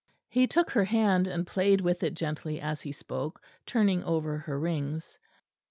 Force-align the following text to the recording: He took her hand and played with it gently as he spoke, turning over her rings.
He 0.29 0.47
took 0.47 0.71
her 0.71 0.85
hand 0.85 1.27
and 1.27 1.45
played 1.45 1.79
with 1.79 2.01
it 2.01 2.15
gently 2.15 2.59
as 2.59 2.81
he 2.81 2.91
spoke, 2.91 3.39
turning 3.67 4.03
over 4.03 4.39
her 4.39 4.59
rings. 4.59 5.19